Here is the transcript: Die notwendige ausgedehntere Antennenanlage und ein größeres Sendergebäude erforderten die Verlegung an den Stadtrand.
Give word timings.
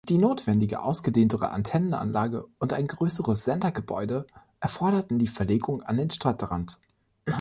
Die 0.09 0.17
notwendige 0.17 0.81
ausgedehntere 0.81 1.51
Antennenanlage 1.51 2.47
und 2.57 2.73
ein 2.73 2.87
größeres 2.87 3.45
Sendergebäude 3.45 4.25
erforderten 4.59 5.19
die 5.19 5.27
Verlegung 5.27 5.83
an 5.83 5.97
den 5.97 6.09
Stadtrand. 6.09 6.79